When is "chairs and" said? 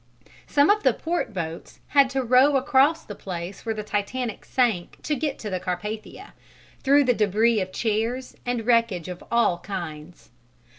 7.71-8.65